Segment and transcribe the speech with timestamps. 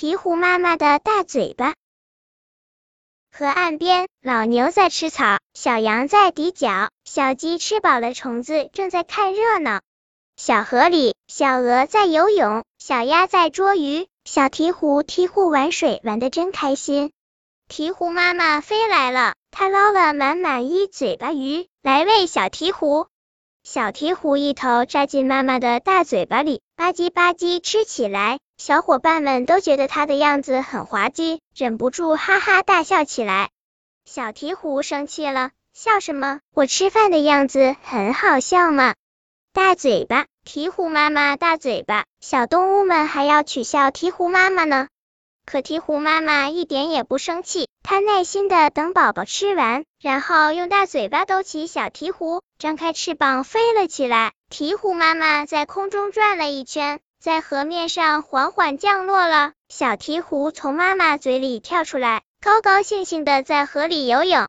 [0.00, 1.74] 鹈鹕妈妈的大嘴巴。
[3.30, 9.82] 河岸边，老牛在吃草，小羊在抵脚，小鸡吃饱了虫子，正在看热闹。
[10.38, 17.12] 小河里，小鹅在游泳，小鸭在捉鱼，小鹈鹕鹈鹕玩水，玩的真开心。
[17.68, 23.08] 鹈鹕妈妈飞来了，它捞了满满一嘴巴鱼来喂小鹈鹕。
[23.64, 28.38] 小鹈鹕一头扎进妈妈的大嘴巴里，吧唧吧唧吃起来。
[28.60, 33.48] 小伙伴们都觉得它的样子很滑稽，忍不住哈哈大笑起来。
[34.04, 36.40] 小鹈鹕生气了，笑什么？
[36.52, 38.96] 我吃饭的样子很好笑吗！
[39.54, 44.88] 大嘴巴，鹈鹕妈妈大嘴巴，小动物们还要取笑鹈鹕妈妈呢。
[45.46, 54.32] 可鹈鹕妈妈一点也不生气，它耐心的等宝宝吃完，然后用大嘴巴兜起小鹈鹕，张开翅膀飞了起来。
[54.50, 59.52] 鹈鹕妈妈在空中转了一圈，在河面上缓缓降落了。
[59.68, 64.48] 小鹈鹕从妈妈嘴里跳出来，高高兴兴的在河里游泳。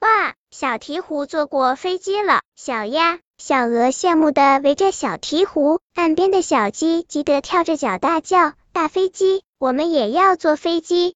[0.00, 2.40] 哇，小鹈鹕坐过飞机了！
[2.56, 9.44] 小鸭、小鹅羡慕的围着小鹈鹕，岸边的小鸡急得跳着脚大叫：大飞机！
[9.60, 11.14] 我们也要坐飞机。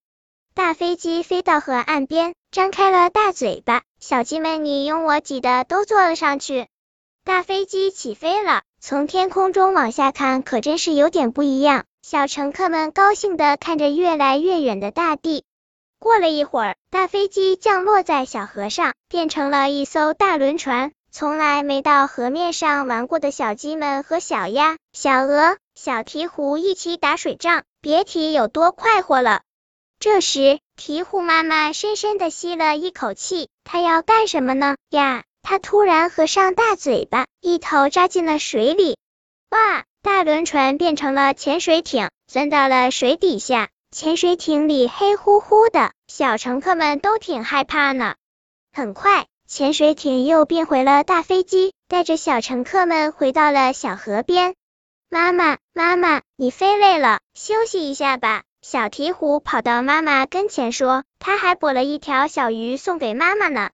[0.54, 3.82] 大飞机飞到河岸边，张开了大嘴巴。
[3.98, 6.68] 小鸡们你拥我挤的都坐了上去。
[7.24, 11.84] 大飞机起飞了，从天空中往下看，可真是有点不一样。
[12.02, 15.44] 小乘客们高兴的看着越来越远的大地。
[16.00, 20.90] 过了一会儿，大飞机降落在小河上，变成了一艘大轮船。
[21.12, 27.62] 从来没到河面上玩过的小鸡们和小鸭、小鹅、小鹈鹕一起打水仗。
[27.80, 29.42] 别提有多快活了。
[30.00, 34.74] 这时，鹈鹕妈妈深深的吸了一口气，它要干什么呢？
[34.90, 38.96] 呀，它突然合上大嘴巴，一头扎进了水里。
[39.50, 43.68] 哇，大轮船变成了潜水艇，钻到了水底下。
[43.90, 48.14] 潜水艇里黑乎乎的，小乘客们都挺害怕呢。
[48.72, 54.54] 很快，潜水艇又变回了大飞机，带着小乘客们回到了小河边。
[55.10, 58.44] 妈妈，妈妈，你飞累了，休息一下吧。
[58.62, 63.68] 小鹈鹕跑到妈妈跟前说，它还捕了一条小鱼送给妈妈呢。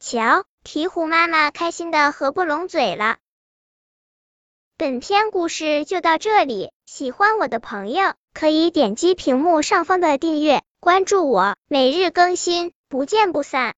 [0.00, 3.18] 瞧，鹈鹕妈妈开心的合不拢嘴了。
[4.76, 13.70] 本篇故事就到这里，喜欢我的朋友可以点击屏幕上方的订阅，关注我，每日更新，不见不散。